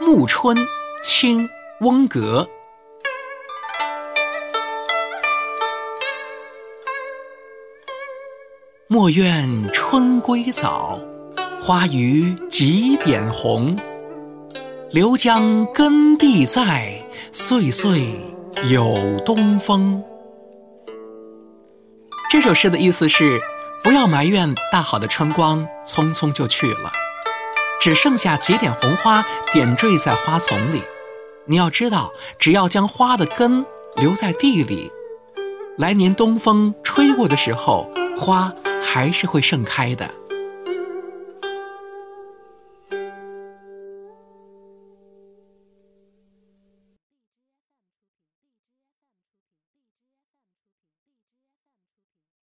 [0.00, 0.56] 暮春，
[1.02, 1.46] 清·
[1.80, 2.48] 翁格。
[8.86, 10.98] 莫怨春归早，
[11.60, 13.76] 花余几点红。
[14.90, 18.18] 留将耕地在，岁岁
[18.70, 20.02] 有东风。
[22.30, 23.38] 这首诗的意思是：
[23.84, 26.90] 不要埋怨大好的春光匆匆就去了，
[27.80, 30.82] 只剩下几点红花点缀在花丛里。
[31.46, 33.64] 你要知道，只要将花的根
[33.96, 34.92] 留在地里，
[35.78, 40.08] 来年东风吹过的时候，花还是会盛开的。